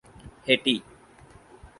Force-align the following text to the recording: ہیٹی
ہیٹی 0.47 0.75